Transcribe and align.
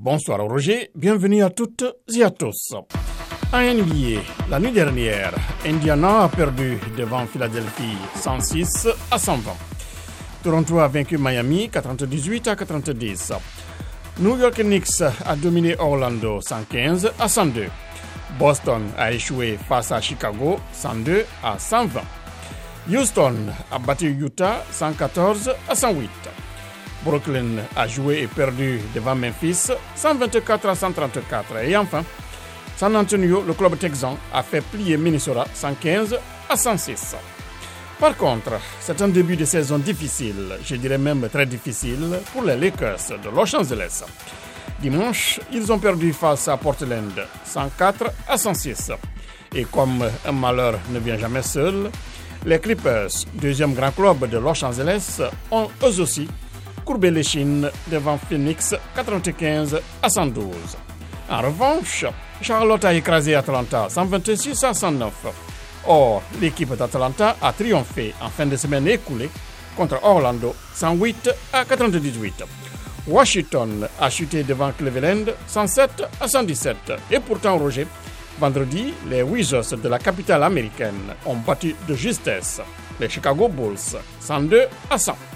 Bonsoir 0.00 0.38
Roger, 0.38 0.92
bienvenue 0.94 1.42
à 1.42 1.50
toutes 1.50 1.84
et 2.14 2.22
à 2.22 2.30
tous. 2.30 2.72
En 3.52 3.60
NBA, 3.60 4.20
la 4.48 4.60
nuit 4.60 4.70
dernière, 4.70 5.34
Indiana 5.66 6.22
a 6.22 6.28
perdu 6.28 6.78
devant 6.96 7.26
Philadelphie 7.26 7.96
106 8.14 8.86
à 9.10 9.18
120. 9.18 9.50
Toronto 10.44 10.78
a 10.78 10.86
vaincu 10.86 11.18
Miami 11.18 11.68
98 11.68 12.46
à 12.46 12.54
90. 12.54 13.32
New 14.20 14.38
York 14.38 14.60
Knicks 14.60 15.02
a 15.02 15.34
dominé 15.34 15.74
Orlando 15.80 16.40
115 16.42 17.10
à 17.18 17.28
102. 17.28 17.66
Boston 18.38 18.82
a 18.96 19.10
échoué 19.10 19.58
face 19.68 19.90
à 19.90 20.00
Chicago 20.00 20.60
102 20.74 21.26
à 21.42 21.58
120. 21.58 22.00
Houston 22.88 23.34
a 23.72 23.78
battu 23.80 24.10
Utah 24.12 24.64
114 24.70 25.50
à 25.68 25.74
108. 25.74 26.08
Brooklyn 27.04 27.62
a 27.76 27.86
joué 27.86 28.22
et 28.22 28.26
perdu 28.26 28.80
devant 28.94 29.14
Memphis 29.14 29.70
124 29.94 30.68
à 30.68 30.74
134. 30.74 31.56
Et 31.64 31.76
enfin, 31.76 32.04
San 32.76 32.94
Antonio, 32.96 33.42
le 33.46 33.54
club 33.54 33.78
texan, 33.78 34.16
a 34.32 34.42
fait 34.42 34.60
plier 34.60 34.96
Minnesota 34.96 35.44
115 35.52 36.18
à 36.48 36.56
106. 36.56 37.16
Par 37.98 38.16
contre, 38.16 38.52
c'est 38.80 39.02
un 39.02 39.08
début 39.08 39.36
de 39.36 39.44
saison 39.44 39.78
difficile, 39.78 40.56
je 40.64 40.76
dirais 40.76 40.98
même 40.98 41.28
très 41.28 41.46
difficile, 41.46 42.20
pour 42.32 42.42
les 42.42 42.56
Lakers 42.56 43.18
de 43.22 43.28
Los 43.28 43.56
Angeles. 43.56 44.04
Dimanche, 44.80 45.40
ils 45.52 45.72
ont 45.72 45.80
perdu 45.80 46.12
face 46.12 46.46
à 46.46 46.56
Portland 46.56 47.12
104 47.44 48.12
à 48.28 48.38
106. 48.38 48.92
Et 49.54 49.64
comme 49.64 50.04
un 50.24 50.32
malheur 50.32 50.78
ne 50.90 51.00
vient 51.00 51.18
jamais 51.18 51.42
seul, 51.42 51.90
les 52.46 52.60
Clippers, 52.60 53.10
deuxième 53.34 53.74
grand 53.74 53.90
club 53.90 54.28
de 54.30 54.38
Los 54.38 54.64
Angeles, 54.64 55.20
ont 55.50 55.68
eux 55.82 56.00
aussi 56.00 56.28
courbé 56.88 57.10
les 57.10 57.22
chines 57.22 57.70
devant 57.88 58.16
Phoenix 58.16 58.74
95 58.94 59.78
à 60.02 60.08
112. 60.08 60.46
En 61.28 61.42
revanche, 61.42 62.06
Charlotte 62.40 62.82
a 62.82 62.94
écrasé 62.94 63.34
Atlanta 63.34 63.90
126 63.90 64.64
à 64.64 64.72
109. 64.72 65.12
Or, 65.86 66.22
l'équipe 66.40 66.74
d'Atlanta 66.74 67.36
a 67.42 67.52
triomphé 67.52 68.14
en 68.22 68.30
fin 68.30 68.46
de 68.46 68.56
semaine 68.56 68.88
écoulée 68.88 69.28
contre 69.76 70.02
Orlando 70.02 70.54
108 70.72 71.30
à 71.52 71.66
98. 71.66 72.44
Washington 73.06 73.86
a 74.00 74.08
chuté 74.08 74.42
devant 74.42 74.72
Cleveland 74.72 75.26
107 75.46 76.04
à 76.18 76.26
117. 76.26 76.76
Et 77.10 77.20
pourtant, 77.20 77.58
Roger, 77.58 77.86
vendredi, 78.40 78.94
les 79.10 79.22
Wizards 79.22 79.76
de 79.76 79.88
la 79.90 79.98
capitale 79.98 80.42
américaine 80.42 81.14
ont 81.26 81.36
battu 81.36 81.76
de 81.86 81.94
justesse 81.94 82.62
les 82.98 83.10
Chicago 83.10 83.46
Bulls 83.46 84.00
102 84.20 84.62
à 84.88 84.96
100. 84.96 85.27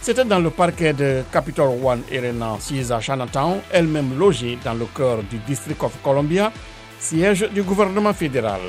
C'était 0.00 0.24
dans 0.24 0.38
le 0.38 0.50
parquet 0.50 0.92
de 0.92 1.22
Capitol 1.32 1.68
One 1.82 2.02
Arena 2.12 2.56
6 2.58 2.92
à 2.92 3.00
Chinatown, 3.00 3.60
elle-même 3.72 4.16
logée 4.18 4.58
dans 4.64 4.74
le 4.74 4.86
cœur 4.86 5.22
du 5.24 5.38
District 5.38 5.82
of 5.82 5.92
Columbia, 6.02 6.52
siège 7.00 7.48
du 7.52 7.62
gouvernement 7.62 8.12
fédéral. 8.12 8.60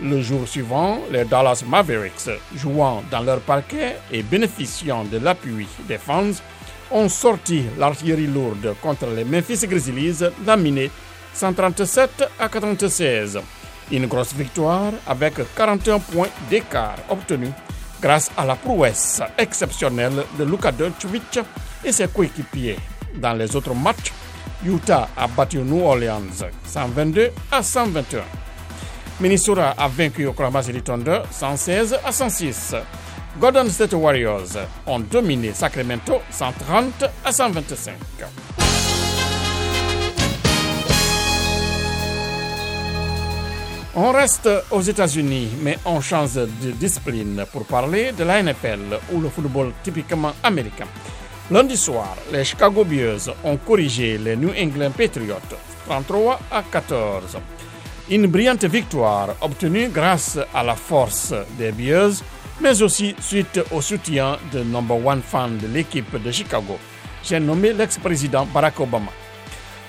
Le 0.00 0.20
jour 0.20 0.48
suivant, 0.48 0.98
les 1.12 1.24
Dallas 1.24 1.62
Mavericks, 1.66 2.30
jouant 2.56 3.04
dans 3.10 3.20
leur 3.20 3.40
parquet 3.40 3.96
et 4.10 4.22
bénéficiant 4.22 5.04
de 5.04 5.18
l'appui 5.18 5.68
des 5.86 5.98
fans, 5.98 6.32
ont 6.90 7.08
sorti 7.08 7.64
l'artillerie 7.78 8.26
lourde 8.26 8.74
contre 8.82 9.06
les 9.14 9.24
Memphis 9.24 9.66
Grizzlies, 9.66 10.24
laminés 10.44 10.90
137 11.34 12.24
à 12.38 12.48
96. 12.48 13.40
Une 13.92 14.06
grosse 14.06 14.34
victoire 14.34 14.92
avec 15.06 15.34
41 15.54 15.98
points 16.00 16.28
d'écart 16.50 16.96
obtenus 17.08 17.52
grâce 18.02 18.30
à 18.36 18.44
la 18.44 18.56
prouesse 18.56 19.22
exceptionnelle 19.38 20.24
de 20.36 20.44
Luka 20.44 20.72
Doncic 20.72 21.38
et 21.84 21.92
ses 21.92 22.08
coéquipiers. 22.08 22.78
Dans 23.14 23.34
les 23.34 23.54
autres 23.54 23.74
matchs, 23.74 24.12
Utah 24.64 25.08
a 25.16 25.26
battu 25.28 25.58
New 25.58 25.84
Orleans 25.84 26.46
122 26.64 27.30
à 27.50 27.62
121. 27.62 28.22
Minnesota 29.20 29.74
a 29.78 29.88
vaincu 29.88 30.26
Oklahoma 30.26 30.62
City 30.62 30.82
Thunder 30.82 31.22
116 31.30 31.98
à 32.04 32.10
106. 32.10 32.74
Golden 33.40 33.70
State 33.70 33.94
Warriors 33.94 34.58
ont 34.86 35.00
dominé 35.00 35.52
Sacramento 35.52 36.20
130 36.30 37.04
à 37.24 37.32
125. 37.32 38.61
On 43.94 44.10
reste 44.10 44.48
aux 44.70 44.80
États-Unis, 44.80 45.48
mais 45.60 45.78
on 45.84 46.00
change 46.00 46.36
de 46.36 46.70
discipline 46.70 47.44
pour 47.52 47.66
parler 47.66 48.12
de 48.12 48.24
la 48.24 48.42
NFL 48.42 48.98
ou 49.12 49.20
le 49.20 49.28
football 49.28 49.72
typiquement 49.82 50.32
américain. 50.42 50.86
Lundi 51.50 51.76
soir, 51.76 52.16
les 52.32 52.42
Chicago 52.42 52.84
Bears 52.84 53.28
ont 53.44 53.58
corrigé 53.58 54.16
les 54.16 54.34
New 54.34 54.50
England 54.58 54.92
Patriots 54.96 55.36
33 55.86 56.40
à 56.50 56.62
14. 56.62 57.36
Une 58.08 58.28
brillante 58.28 58.64
victoire 58.64 59.36
obtenue 59.42 59.88
grâce 59.88 60.38
à 60.54 60.62
la 60.62 60.74
force 60.74 61.34
des 61.58 61.72
Bears, 61.72 62.12
mais 62.62 62.80
aussi 62.80 63.14
suite 63.20 63.60
au 63.72 63.82
soutien 63.82 64.38
de 64.54 64.60
number 64.62 65.04
one 65.04 65.20
fan 65.20 65.58
de 65.58 65.66
l'équipe 65.66 66.16
de 66.16 66.30
Chicago. 66.32 66.78
J'ai 67.22 67.40
nommé 67.40 67.74
l'ex-président 67.74 68.46
Barack 68.46 68.80
Obama. 68.80 69.10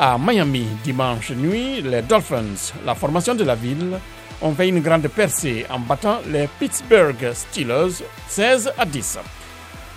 À 0.05 0.17
Miami, 0.17 0.67
dimanche 0.83 1.31
nuit, 1.31 1.81
les 1.81 2.01
Dolphins, 2.01 2.73
la 2.85 2.93
formation 2.93 3.35
de 3.35 3.45
la 3.45 3.55
ville, 3.55 3.97
ont 4.41 4.53
fait 4.53 4.67
une 4.67 4.81
grande 4.81 5.07
percée 5.07 5.65
en 5.69 5.79
battant 5.79 6.19
les 6.29 6.49
Pittsburgh 6.59 7.31
Steelers 7.33 8.03
16 8.27 8.73
à 8.77 8.83
10. 8.83 9.19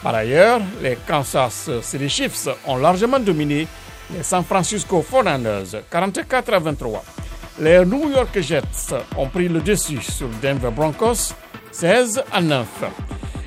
Par 0.05 0.15
ailleurs, 0.15 0.61
les 0.81 0.97
Kansas 1.09 1.71
City 1.83 2.09
Chiefs 2.09 2.49
ont 2.69 2.77
largement 2.77 3.19
dominé 3.19 3.67
les 4.15 4.23
San 4.23 4.45
Francisco 4.45 5.05
49ers 5.13 5.83
44 5.91 6.55
à 6.55 6.59
23. 6.61 7.05
Les 7.59 7.85
New 7.85 8.09
York 8.09 8.41
Jets 8.41 8.95
ont 9.17 9.29
pris 9.29 9.49
le 9.49 9.61
dessus 9.61 10.01
sur 10.01 10.29
Denver 10.41 10.71
Broncos 10.71 11.35
16 11.73 12.23
à 12.33 12.41
9. 12.41 12.65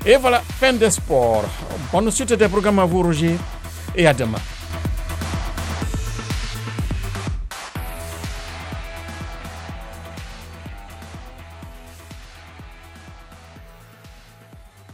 Et 0.04 0.16
voilà, 0.16 0.42
fin 0.60 0.74
des 0.74 0.90
sports. 0.90 1.44
Bonne 1.90 2.10
suite 2.10 2.34
des 2.34 2.48
programmes 2.48 2.80
à 2.80 2.84
vous, 2.84 3.02
Roger, 3.02 3.36
et 3.96 4.06
à 4.06 4.12
demain. 4.12 4.36